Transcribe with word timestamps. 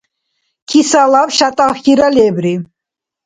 Кисалаб 0.69 1.29
шятӀахьира 1.37 2.07
лебри. 2.15 2.53